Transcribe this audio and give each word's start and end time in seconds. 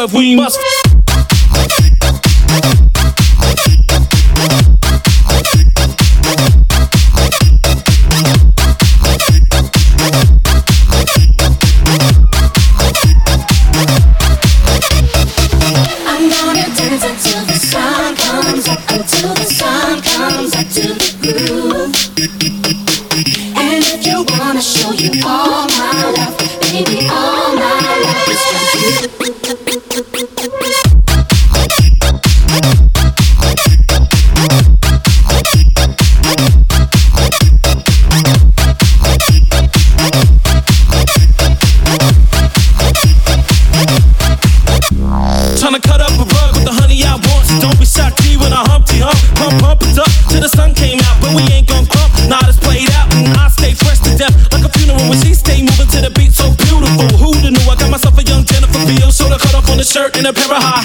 if 0.00 0.12
we 0.12 0.36
must. 0.36 0.81
A 60.32 60.34
pair 60.34 60.56
of 60.56 60.62
high 60.62 60.81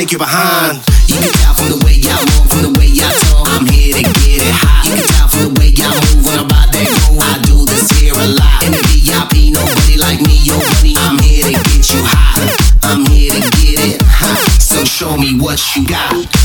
shake 0.00 0.12
your 0.12 0.18
behind. 0.18 0.80
You 1.08 1.20
can 1.20 1.32
tell 1.44 1.52
from 1.52 1.68
the 1.68 1.84
way 1.84 2.00
I 2.08 2.16
move, 2.32 2.48
from 2.48 2.62
the 2.62 2.72
way 2.80 2.88
I 2.88 3.12
talk. 3.28 3.44
I'm 3.52 3.66
here 3.66 3.92
to 3.96 4.02
get 4.02 4.40
it 4.40 4.54
hot. 4.56 4.88
You 4.88 4.96
can 4.96 5.04
tell 5.12 5.28
from 5.28 5.52
the 5.52 5.60
way 5.60 5.74
I 5.76 5.92
move 5.92 6.24
when 6.24 6.38
I'm 6.38 6.46
about 6.46 6.72
that 6.72 6.88
go. 6.88 7.20
I 7.20 7.36
do 7.44 7.66
this 7.68 7.84
here 8.00 8.16
a 8.16 8.26
lot. 8.32 8.64
In 8.64 8.72
the 8.72 8.80
VIP, 8.88 9.52
nobody 9.52 10.00
like 10.00 10.24
me, 10.24 10.40
yo, 10.40 10.56
buddy. 10.56 10.96
I'm 10.96 11.18
here 11.20 11.52
to 11.52 11.60
get 11.68 11.92
you 11.92 12.00
hot. 12.00 12.48
I'm 12.82 13.04
here 13.12 13.32
to 13.36 13.40
get 13.60 13.76
it 13.76 14.00
hot. 14.00 14.40
So 14.56 14.84
show 14.84 15.18
me 15.18 15.36
what 15.36 15.60
you 15.76 15.86
got. 15.86 16.39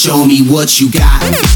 Show 0.00 0.24
me 0.24 0.40
what 0.40 0.80
you 0.80 0.90
got. 0.90 1.49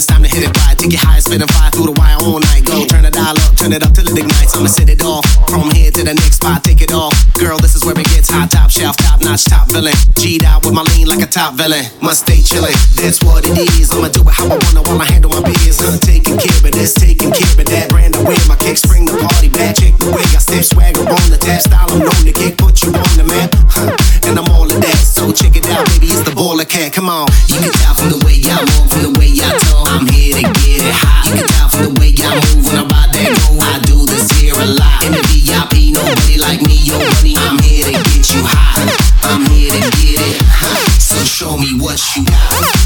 It's 0.00 0.08
time 0.08 0.24
to 0.24 0.30
hit 0.32 0.40
it 0.40 0.56
right. 0.64 0.72
Take 0.80 0.96
it 0.96 1.04
high, 1.04 1.20
spin 1.20 1.44
and 1.44 1.52
through 1.76 1.92
the 1.92 1.96
wire 2.00 2.16
all 2.24 2.40
night. 2.40 2.64
Go, 2.64 2.88
turn 2.88 3.04
the 3.04 3.12
dial 3.12 3.36
up, 3.44 3.52
turn 3.60 3.76
it 3.76 3.84
up 3.84 3.92
till 3.92 4.08
it 4.08 4.16
ignites. 4.16 4.56
I'ma 4.56 4.72
set 4.72 4.88
it 4.88 5.04
off 5.04 5.28
from 5.44 5.68
here 5.76 5.92
to 5.92 6.00
the 6.00 6.16
next 6.16 6.40
spot. 6.40 6.64
Take 6.64 6.80
it 6.80 6.88
off, 6.88 7.12
girl. 7.36 7.60
This 7.60 7.76
is 7.76 7.84
where 7.84 7.92
it 7.92 8.08
gets 8.08 8.32
hot. 8.32 8.48
Top 8.48 8.72
shelf, 8.72 8.96
top 8.96 9.20
notch, 9.20 9.44
top 9.44 9.68
villain. 9.68 9.92
G'd 10.16 10.48
out 10.48 10.64
with 10.64 10.72
my 10.72 10.80
lean 10.96 11.04
like 11.04 11.20
a 11.20 11.28
top 11.28 11.52
villain. 11.60 11.84
Must 12.00 12.24
stay 12.24 12.40
chillin', 12.40 12.72
that's 12.96 13.20
what 13.20 13.44
it 13.44 13.60
is. 13.76 13.92
I'ma 13.92 14.08
do 14.08 14.24
it 14.24 14.32
how 14.32 14.48
I 14.48 14.56
wanna 14.56 14.80
while 14.88 15.04
I 15.04 15.06
handle 15.12 15.28
my 15.36 15.44
biz. 15.44 15.84
I'm 15.84 16.00
taking 16.00 16.40
care 16.40 16.56
of 16.64 16.72
this, 16.72 16.96
taking 16.96 17.28
care 17.28 17.52
of 17.60 17.68
that. 17.68 17.92
Brand 17.92 18.16
wear, 18.24 18.40
my 18.48 18.56
kicks 18.56 18.80
bring 18.88 19.04
the 19.04 19.20
party 19.20 19.52
back. 19.52 19.76
Check 19.76 20.00
the 20.00 20.08
way 20.16 20.24
I 20.24 20.40
step, 20.40 20.64
swagger 20.64 21.04
on 21.04 21.28
the 21.28 21.36
tap, 21.36 21.60
style 21.60 21.92
I'm 21.92 22.00
known 22.00 22.24
to 22.24 22.32
kick, 22.32 22.56
put 22.56 22.80
you 22.80 22.88
on 22.96 23.14
the 23.20 23.26
map. 23.28 23.52
Huh. 23.68 23.92
And 24.24 24.40
I'm 24.40 24.48
all 24.48 24.64
of 24.64 24.80
that, 24.80 25.00
so 25.04 25.28
check 25.28 25.60
it 25.60 25.68
out, 25.68 25.84
baby. 25.92 26.08
It's 26.08 26.24
the 26.24 26.32
baller 26.32 26.64
cat. 26.64 26.96
Come 26.96 27.12
on, 27.12 27.28
you 27.52 27.60
can 27.60 27.72
tell 27.72 27.92
from 27.92 28.08
the 28.16 28.20
way 28.24 28.40
I 28.48 28.64
move, 28.64 28.88
from 28.88 29.02
the 29.04 29.12
way 29.20 29.28
I 29.44 29.52
talk. 29.68 29.89
I'm 29.90 30.06
here 30.06 30.34
to 30.38 30.42
get 30.62 30.86
it 30.86 30.94
hot. 30.94 31.26
You 31.26 31.42
can 31.42 31.46
tell 31.50 31.68
from 31.68 31.94
the 31.94 32.00
way 32.00 32.14
I 32.22 32.38
move 32.54 32.62
when 32.62 32.78
I'm 32.78 32.86
about 32.86 33.10
that 33.10 33.30
go. 33.42 33.58
I 33.58 33.82
do 33.82 34.06
this 34.06 34.30
here 34.38 34.54
a 34.54 34.66
lot. 34.78 35.02
In 35.02 35.18
the 35.18 35.22
VIP, 35.26 35.90
nobody 35.90 36.38
like 36.38 36.62
me, 36.62 36.78
yo, 36.86 36.94
buddy. 36.94 37.34
I'm 37.42 37.58
here 37.58 37.90
to 37.90 37.98
get 37.98 38.22
you 38.30 38.46
hot. 38.46 38.86
I'm 39.26 39.42
here 39.50 39.74
to 39.74 39.90
get 39.98 40.22
it 40.22 40.42
hot. 40.46 40.94
So 41.02 41.18
show 41.26 41.58
me 41.58 41.74
what 41.74 41.98
you 42.14 42.24
got. 42.24 42.79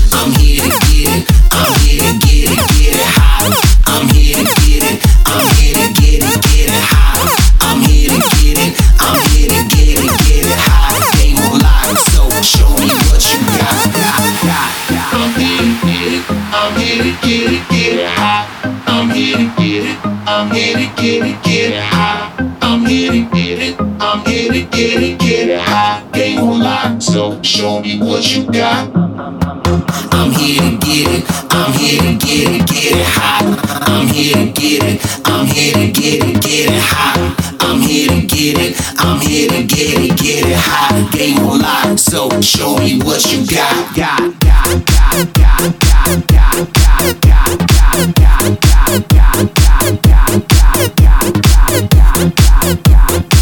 I'm 20.36 20.50
here 20.50 20.74
to 20.74 21.00
get 21.00 21.22
it, 21.24 21.44
get 21.44 21.70
it 21.74 21.80
hot. 21.84 22.58
I'm 22.60 22.84
here 22.84 23.12
to 23.12 23.22
get 23.30 23.60
it. 23.60 23.80
I'm 24.00 24.26
here 24.26 24.52
to 24.52 24.62
get 24.62 25.00
it, 25.00 25.20
get 25.20 25.48
it 25.48 25.60
hot. 25.60 25.83
So 27.04 27.40
show 27.42 27.80
me 27.80 27.98
what 28.00 28.34
you 28.34 28.50
got. 28.50 28.90
I'm 28.96 30.32
here 30.32 30.62
to 30.62 30.76
get 30.78 31.06
it. 31.12 31.24
I'm 31.50 31.72
here 31.74 32.00
to 32.00 32.14
get 32.14 32.48
it, 32.48 32.66
get 32.66 32.96
it 32.96 33.06
hot. 33.06 33.44
I'm 33.86 34.08
here 34.08 34.34
to 34.34 34.50
get 34.50 34.82
it. 34.82 35.00
I'm 35.26 35.46
here 35.46 35.74
to 35.74 35.92
get 35.92 36.24
it, 36.24 36.42
get 36.42 36.70
it 36.72 36.82
hot. 36.82 37.36
I'm 37.60 37.80
here 37.82 38.08
to 38.08 38.26
get 38.26 38.58
it. 38.58 38.80
I'm 38.98 39.20
here 39.20 39.50
to 39.50 39.62
get 39.64 40.00
it, 40.00 40.16
get 40.16 40.46
it 40.48 40.56
hot. 40.56 41.12
Game 41.12 41.38
on 41.40 41.60
lock, 41.60 41.98
so 41.98 42.40
show 42.40 42.78
me 42.78 42.98
what 43.02 43.22
you 43.30 43.46
got. 43.46 43.94
Got, 43.94 44.40
got, 44.40 44.86
got, 44.86 45.34
got, 45.34 45.76
got, 45.76 46.26
got, 46.26 46.56
got, 46.56 46.80
got, 46.80 47.20
got, 47.20 47.60
got, 47.94 48.16
got, 48.16 48.48
got, 48.54 49.10
got, 49.10 49.34
got, 49.34 49.60
got, 49.84 50.16
got, 50.16 51.20
got, 51.76 52.34
got, 52.64 52.84
got, 52.84 53.33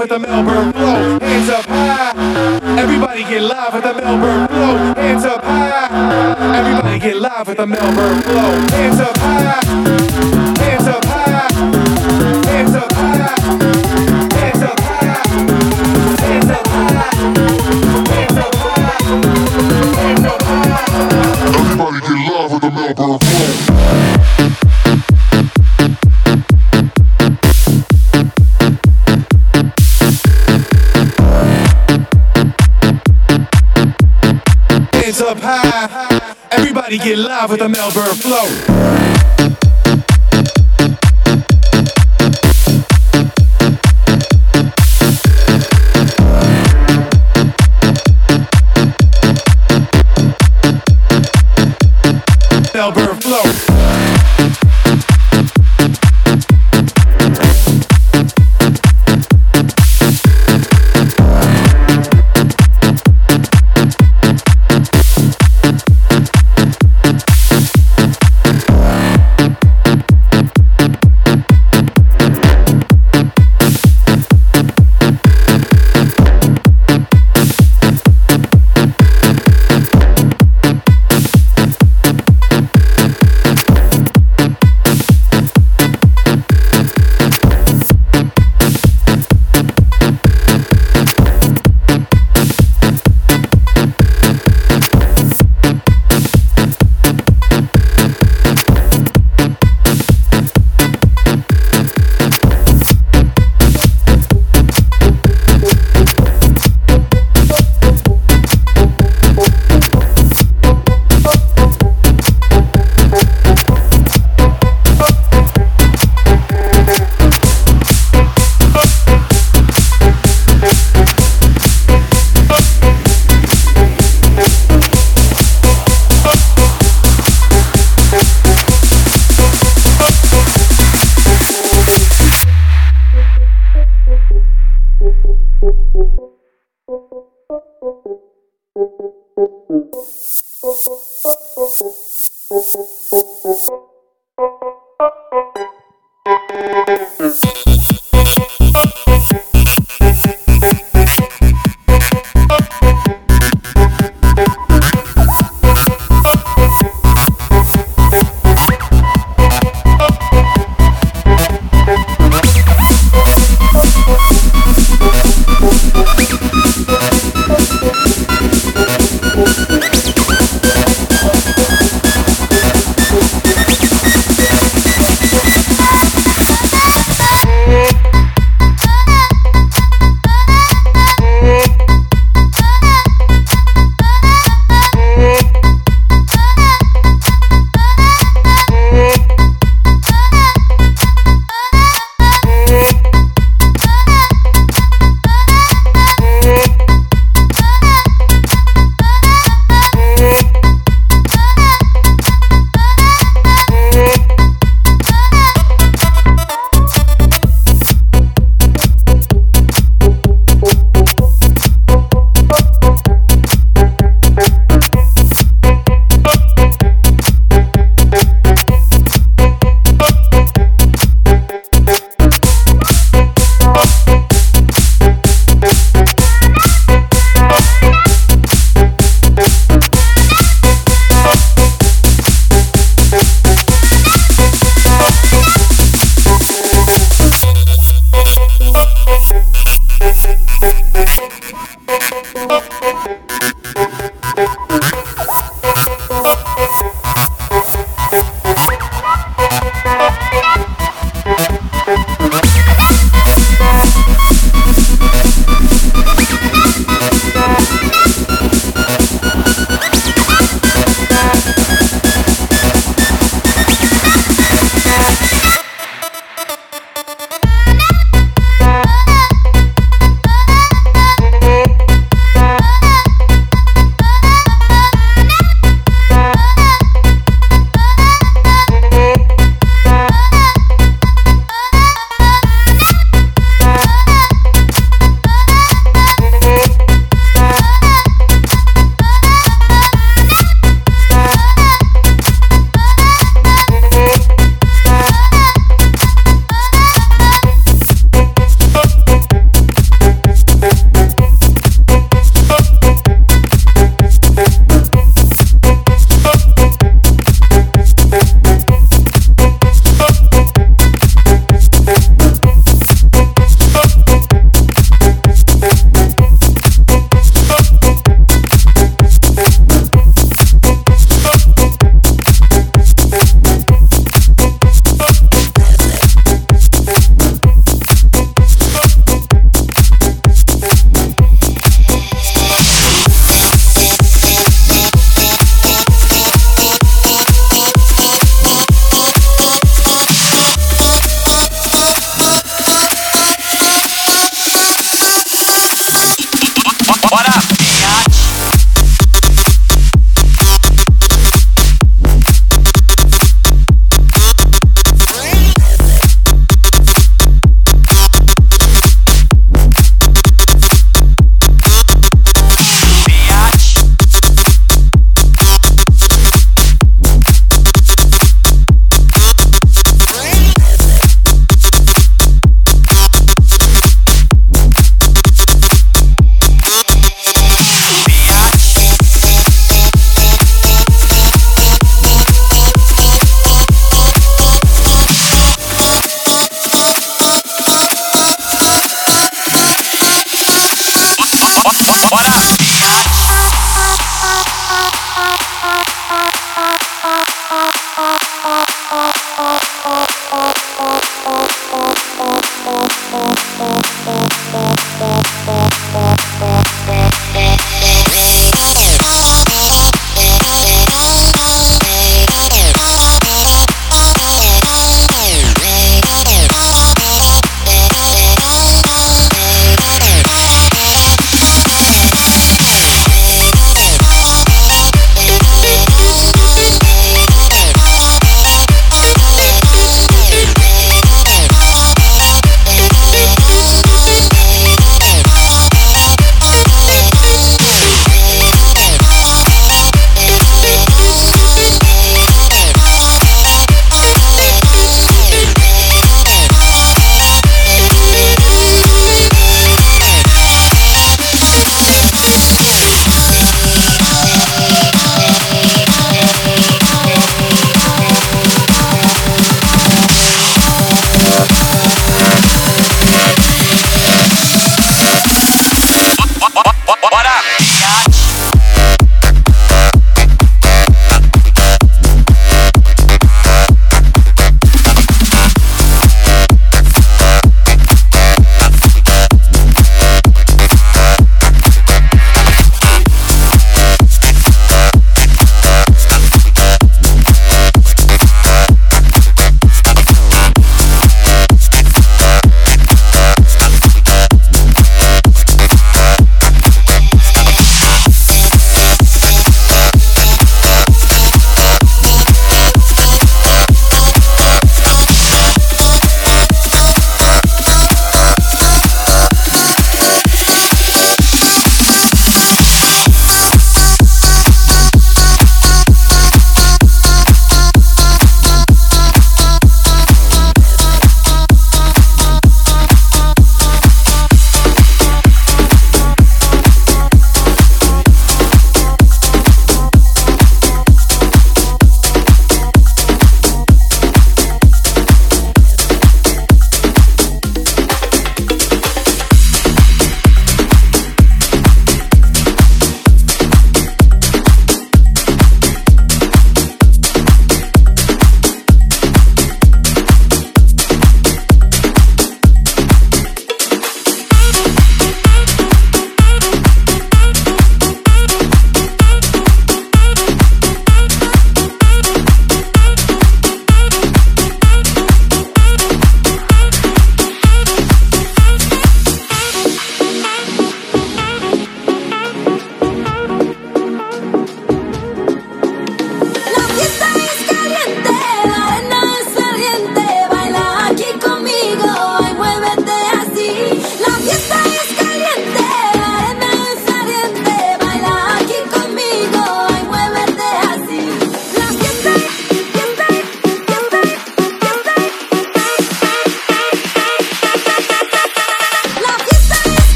live 0.00 0.12
at 0.12 0.20
the 0.20 0.26
Melbourne 0.26 0.72
Flow. 0.72 1.18
Hands 1.20 1.48
up 1.50 1.64
high. 1.66 2.80
Everybody 2.80 3.22
get 3.22 3.42
live 3.42 3.74
at 3.74 3.82
the 3.82 4.00
Melbourne 4.00 4.48
Flow. 4.48 4.94
Hands 4.94 5.24
up 5.24 5.44
high. 5.44 6.58
Everybody 6.58 6.98
get 6.98 7.16
live 7.16 7.48
at 7.48 7.56
the 7.56 7.66
Melbourne 7.66 8.22
Flow. 8.22 8.68
Hands 8.70 9.00
up 9.00 9.16
high. 9.18 10.39
live 37.16 37.50
with 37.50 37.60
the 37.60 37.68
Melbourne 37.68 38.14
flow. 38.14 39.19